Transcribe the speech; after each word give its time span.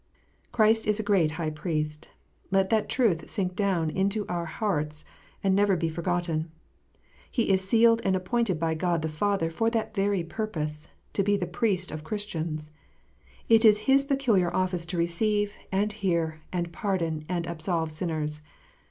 Christ 0.51 0.87
is 0.87 0.99
a 0.99 1.03
great 1.03 1.33
High 1.37 1.51
Priest. 1.51 2.09
Let 2.49 2.71
that 2.71 2.89
truth 2.89 3.29
sink 3.29 3.55
down 3.55 3.91
into 3.91 4.25
our 4.25 4.45
hearts 4.47 5.05
and 5.43 5.53
never 5.53 5.75
be 5.75 5.89
forgotten. 5.89 6.49
He 7.29 7.51
is 7.51 7.63
sealed 7.63 8.01
and 8.03 8.15
appointed 8.15 8.59
by 8.59 8.73
God 8.73 9.03
the 9.03 9.09
Father 9.09 9.51
for 9.51 9.69
that 9.69 9.93
very 9.95 10.23
purpose, 10.23 10.87
to 11.13 11.21
be 11.21 11.37
the 11.37 11.45
Priest 11.45 11.91
of 11.91 12.03
Christians. 12.03 12.71
It 13.47 13.63
is 13.63 13.81
His 13.85 14.03
peculiar 14.03 14.51
office 14.55 14.87
to 14.87 14.97
receive, 14.97 15.53
and 15.71 15.93
hear, 15.93 16.41
and 16.51 16.73
pardon, 16.73 17.23
and 17.29 17.45
absolve 17.45 17.91
sinners. 17.91 18.41